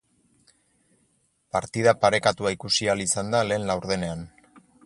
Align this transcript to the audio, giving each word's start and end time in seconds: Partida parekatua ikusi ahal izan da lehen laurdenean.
Partida 1.57 1.93
parekatua 2.05 2.57
ikusi 2.57 2.91
ahal 2.93 3.07
izan 3.09 3.33
da 3.37 3.47
lehen 3.51 3.73
laurdenean. 3.73 4.29